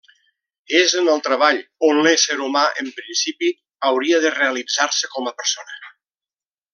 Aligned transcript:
És 0.77 0.93
en 1.01 1.09
el 1.15 1.19
treball 1.27 1.59
on 1.89 1.99
l'ésser 2.07 2.37
humà, 2.47 2.63
en 2.83 2.89
principi, 3.01 3.53
hauria 3.91 4.23
de 4.27 4.35
realitzar-se 4.39 5.15
com 5.17 5.31
a 5.33 5.39
persona. 5.43 5.81